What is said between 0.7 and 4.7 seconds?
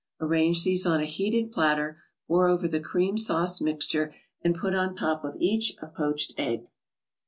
on a heated platter, pour over the cream sauce mixture, and